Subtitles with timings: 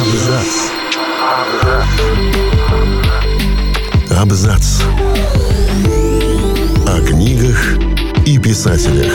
[0.00, 0.52] Абзац.
[4.10, 4.82] Абзац.
[6.86, 7.78] О книгах
[8.26, 9.12] и писателях.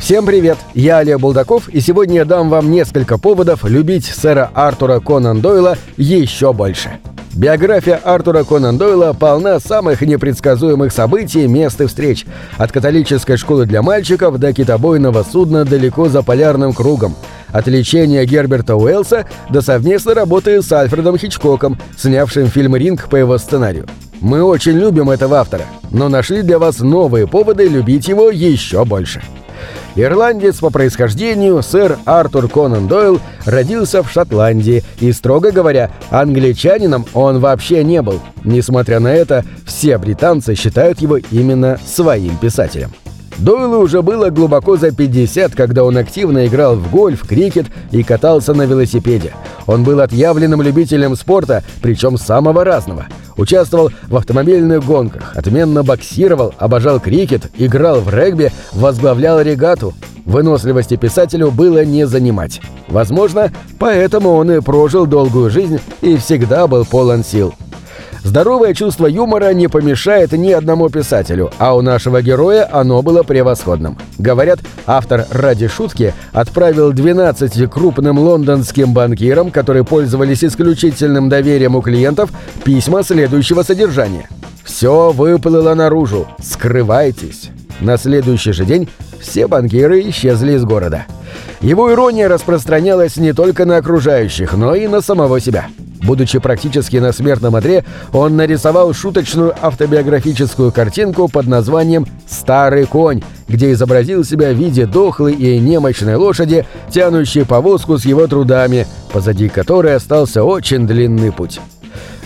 [0.00, 0.58] Всем привет!
[0.74, 5.78] Я Олег Булдаков, и сегодня я дам вам несколько поводов любить сэра Артура Конан Дойла
[5.96, 7.00] еще больше.
[7.34, 12.26] Биография Артура Конан Дойла полна самых непредсказуемых событий, мест и встреч.
[12.58, 17.16] От католической школы для мальчиков до китобойного судна далеко за полярным кругом.
[17.48, 23.36] От лечения Герберта Уэллса до совместной работы с Альфредом Хичкоком, снявшим фильм «Ринг» по его
[23.38, 23.88] сценарию.
[24.20, 29.22] Мы очень любим этого автора, но нашли для вас новые поводы любить его еще больше.
[29.96, 37.40] Ирландец по происхождению, сэр Артур Конан Дойл родился в Шотландии и, строго говоря, англичанином он
[37.40, 38.20] вообще не был.
[38.42, 42.90] Несмотря на это, все британцы считают его именно своим писателем.
[43.38, 48.54] Дойлу уже было глубоко за 50, когда он активно играл в гольф, крикет и катался
[48.54, 49.32] на велосипеде.
[49.66, 53.06] Он был отъявленным любителем спорта, причем самого разного.
[53.36, 59.94] Участвовал в автомобильных гонках, отменно боксировал, обожал крикет, играл в регби, возглавлял регату.
[60.24, 62.60] Выносливости писателю было не занимать.
[62.88, 67.54] Возможно, поэтому он и прожил долгую жизнь и всегда был полон сил.
[68.24, 73.98] Здоровое чувство юмора не помешает ни одному писателю, а у нашего героя оно было превосходным.
[74.16, 82.30] Говорят, автор ради шутки отправил 12 крупным лондонским банкирам, которые пользовались исключительным доверием у клиентов,
[82.64, 84.28] письма следующего содержания.
[84.64, 86.26] «Все выплыло наружу.
[86.42, 87.50] Скрывайтесь».
[87.80, 88.88] На следующий же день
[89.20, 91.04] все банкиры исчезли из города.
[91.60, 95.66] Его ирония распространялась не только на окружающих, но и на самого себя.
[96.04, 103.72] Будучи практически на смертном одре, он нарисовал шуточную автобиографическую картинку под названием «Старый конь», где
[103.72, 109.94] изобразил себя в виде дохлой и немощной лошади, тянущей повозку с его трудами, позади которой
[109.94, 111.58] остался очень длинный путь.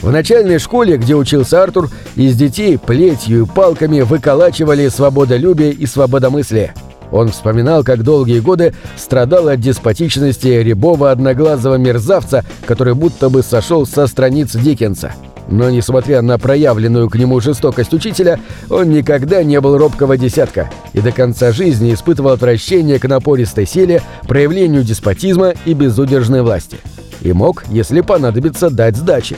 [0.03, 6.75] В начальной школе, где учился Артур, из детей плетью и палками выколачивали свободолюбие и свободомыслие–
[7.11, 13.87] он вспоминал, как долгие годы страдал от деспотичности рябого одноглазого мерзавца, который будто бы сошел
[13.87, 15.13] со страниц Диккенса.
[15.51, 21.01] Но, несмотря на проявленную к нему жестокость учителя, он никогда не был робкого десятка и
[21.01, 26.79] до конца жизни испытывал отвращение к напористой силе, проявлению деспотизма и безудержной власти.
[27.23, 29.37] И мог, если понадобится, дать сдачи.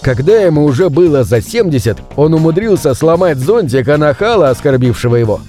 [0.00, 5.40] Когда ему уже было за 70, он умудрился сломать зонтик Анахала, оскорбившего его.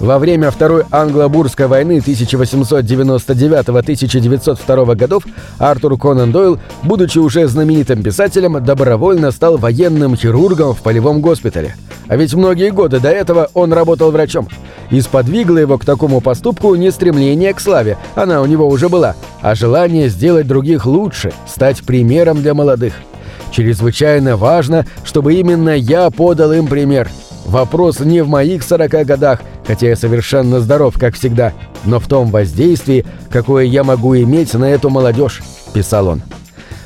[0.00, 5.24] Во время Второй Англо-Бурской войны 1899-1902 годов
[5.58, 11.76] Артур Конан Дойл, будучи уже знаменитым писателем, добровольно стал военным хирургом в полевом госпитале.
[12.08, 14.48] А ведь многие годы до этого он работал врачом.
[14.90, 19.16] И сподвигло его к такому поступку не стремление к славе, она у него уже была,
[19.42, 22.94] а желание сделать других лучше, стать примером для молодых.
[23.52, 27.10] Чрезвычайно важно, чтобы именно я подал им пример.
[27.50, 31.52] Вопрос не в моих 40 годах, хотя я совершенно здоров, как всегда,
[31.84, 35.42] но в том воздействии, какое я могу иметь на эту молодежь»,—
[35.74, 36.22] писал он.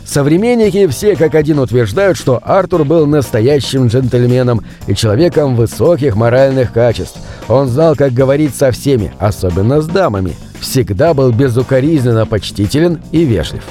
[0.07, 7.19] Современники все как один утверждают, что Артур был настоящим джентльменом и человеком высоких моральных качеств.
[7.47, 10.35] Он знал, как говорить со всеми, особенно с дамами.
[10.61, 13.65] Всегда был безукоризненно почтителен и вежлив.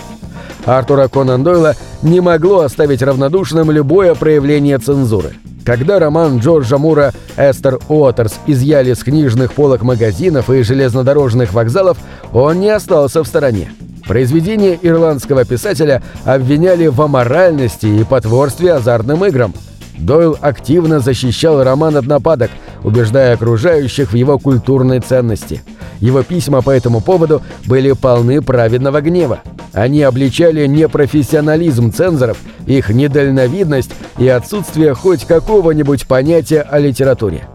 [0.66, 5.34] Артура Конан Дойла не могло оставить равнодушным любое проявление цензуры.
[5.66, 11.97] Когда роман Джорджа Мура «Эстер Уотерс» изъяли с книжных полок магазинов и железнодорожных вокзалов,
[12.34, 13.72] он не остался в стороне.
[14.06, 19.53] Произведение ирландского писателя обвиняли в аморальности и потворстве азартным играм.
[19.97, 22.52] Дойл активно защищал роман от нападок,
[22.84, 25.62] убеждая окружающих в его культурной ценности.
[26.00, 29.40] Его письма по этому поводу были полны праведного гнева.
[29.73, 33.89] Они обличали непрофессионализм цензоров, их недальновидность
[34.19, 37.47] и отсутствие хоть какого-нибудь понятия о литературе.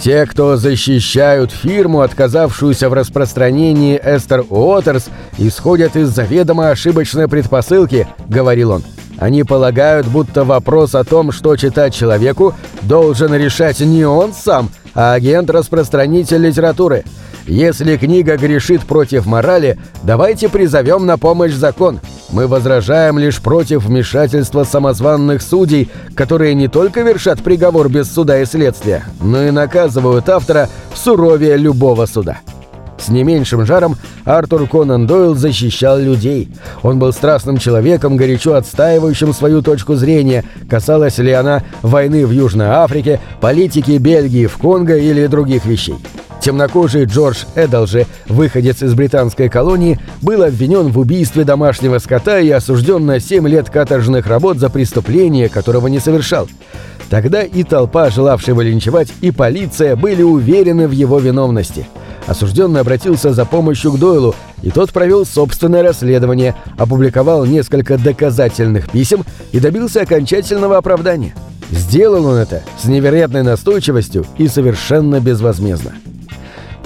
[0.00, 5.06] Те, кто защищают фирму, отказавшуюся в распространении Эстер Уотерс,
[5.38, 8.82] исходят из заведомо ошибочной предпосылки, говорил он.
[9.18, 15.14] Они полагают, будто вопрос о том, что читать человеку, должен решать не он сам, а
[15.14, 17.04] агент-распространитель литературы–
[17.46, 22.00] если книга грешит против морали, давайте призовем на помощь закон.
[22.30, 28.46] Мы возражаем лишь против вмешательства самозванных судей, которые не только вершат приговор без суда и
[28.46, 32.38] следствия, но и наказывают автора суровее любого суда.
[32.98, 36.48] с не меньшим жаром Артур Конан Дойл защищал людей.
[36.82, 42.68] Он был страстным человеком, горячо отстаивающим свою точку зрения, касалась ли она войны в Южной
[42.68, 45.96] Африке, политики Бельгии в Конго или других вещей.
[46.46, 53.04] Темнокожий Джордж Эдалжи, выходец из британской колонии, был обвинен в убийстве домашнего скота и осужден
[53.04, 56.48] на 7 лет каторжных работ за преступление, которого не совершал.
[57.10, 61.88] Тогда и толпа, желавшая его линчевать, и полиция были уверены в его виновности.
[62.28, 69.24] Осужденный обратился за помощью к Дойлу, и тот провел собственное расследование, опубликовал несколько доказательных писем
[69.50, 71.34] и добился окончательного оправдания.
[71.72, 75.94] Сделал он это с невероятной настойчивостью и совершенно безвозмездно.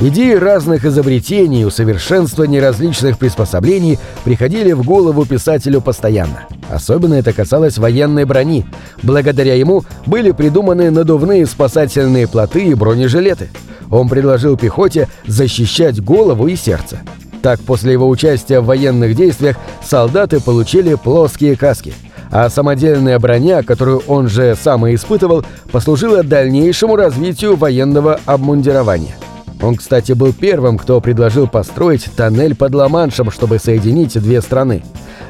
[0.02, 6.47] Идеи разных изобретений и усовершенствования различных приспособлений приходили в голову писателю постоянно.
[6.70, 8.64] Особенно это касалось военной брони.
[9.02, 13.50] Благодаря ему были придуманы надувные спасательные плоты и бронежилеты.
[13.91, 17.00] Он предложил пехоте защищать голову и сердце.
[17.43, 21.93] Так, после его участия в военных действиях солдаты получили плоские каски–
[22.32, 29.17] а самодельная броня, которую он же сам и испытывал, послужила дальнейшему развитию военного обмундирования.
[29.62, 34.82] Он, кстати, был первым, кто предложил построить тоннель под Ла-Маншем, чтобы соединить две страны.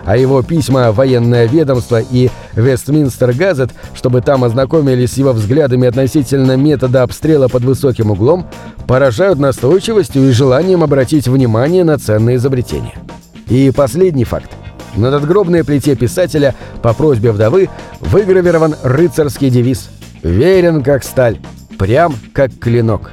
[0.05, 6.57] А его письма военное ведомство и Вестминстер Газет, чтобы там ознакомились с его взглядами относительно
[6.57, 8.47] метода обстрела под высоким углом,
[8.87, 12.95] поражают настойчивостью и желанием обратить внимание на ценные изобретения.
[13.49, 14.51] И последний факт.
[14.97, 17.69] На надгробной плите писателя по просьбе вдовы
[18.01, 19.91] выгравирован рыцарский девиз
[20.23, 21.39] «Верен как сталь,
[21.79, 23.13] прям как клинок».